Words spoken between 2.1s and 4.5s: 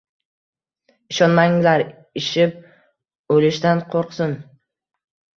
ishib o‘lishdan qo‘rqsin